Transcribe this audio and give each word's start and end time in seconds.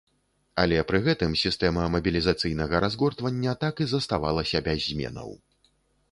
Але 0.61 0.77
пры 0.91 0.99
гэтым 1.07 1.33
сістэма 1.41 1.83
мабілізацыйнага 1.95 2.81
разгортвання 2.85 3.53
так 3.65 3.83
і 3.85 3.87
заставалася 3.93 4.63
без 4.69 4.81
зменаў. 4.87 5.29